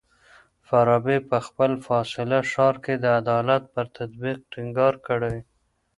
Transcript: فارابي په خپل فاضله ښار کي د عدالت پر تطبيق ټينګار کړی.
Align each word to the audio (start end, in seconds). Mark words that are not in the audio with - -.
فارابي 0.67 1.17
په 1.29 1.37
خپل 1.47 1.71
فاضله 1.85 2.37
ښار 2.51 2.75
کي 2.83 2.93
د 2.99 3.05
عدالت 3.19 3.63
پر 3.73 3.85
تطبيق 3.97 4.37
ټينګار 4.51 4.93
کړی. 5.07 5.37